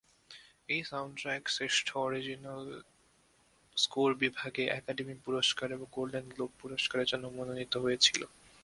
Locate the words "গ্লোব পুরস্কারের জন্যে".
6.33-7.29